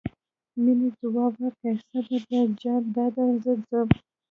مينې 0.63 0.89
ځواب 0.99 1.33
ورکړ 1.41 1.75
سمه 1.87 2.13
ده 2.29 2.39
جان 2.61 2.83
دادی 2.95 3.29
زه 3.43 3.53
ځم. 3.69 3.87